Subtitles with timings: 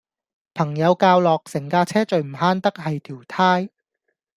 [0.55, 3.69] 朋友教落成架車最唔慳得係條呔